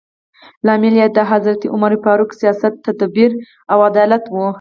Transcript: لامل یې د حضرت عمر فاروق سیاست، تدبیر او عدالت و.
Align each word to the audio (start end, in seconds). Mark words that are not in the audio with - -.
لامل 0.65 0.95
یې 1.01 1.07
د 1.15 1.19
حضرت 1.31 1.61
عمر 1.73 1.91
فاروق 2.03 2.31
سیاست، 2.39 2.73
تدبیر 2.85 3.31
او 3.71 3.77
عدالت 3.89 4.23
و. 4.29 4.35